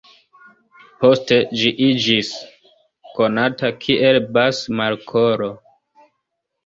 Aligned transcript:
Poste 1.03 1.37
ĝi 1.59 1.73
iĝis 1.89 2.31
konata 3.19 3.73
kiel 3.85 4.19
Bass-Markolo. 4.39 5.51